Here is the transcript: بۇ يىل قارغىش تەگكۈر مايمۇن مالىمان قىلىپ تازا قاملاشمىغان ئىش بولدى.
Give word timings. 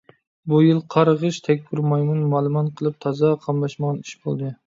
بۇ 0.51 0.61
يىل 0.67 0.79
قارغىش 0.95 1.37
تەگكۈر 1.49 1.83
مايمۇن 1.91 2.25
مالىمان 2.33 2.73
قىلىپ 2.79 2.97
تازا 3.07 3.31
قاملاشمىغان 3.47 4.01
ئىش 4.07 4.17
بولدى. 4.25 4.53